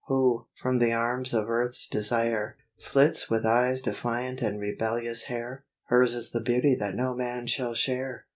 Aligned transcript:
Who, 0.07 0.47
from 0.55 0.79
the 0.79 0.93
arms 0.93 1.31
of 1.31 1.47
Earth's 1.47 1.85
desire, 1.85 2.57
flits 2.79 3.29
With 3.29 3.45
eyes 3.45 3.81
defiant 3.83 4.41
and 4.41 4.59
rebellious 4.59 5.25
hair? 5.25 5.63
Hers 5.89 6.15
is 6.15 6.31
the 6.31 6.41
beauty 6.41 6.73
that 6.73 6.95
no 6.95 7.13
man 7.13 7.45
shall 7.45 7.75
share. 7.75 8.25